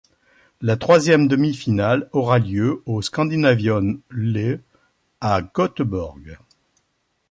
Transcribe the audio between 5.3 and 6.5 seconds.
Göteborg.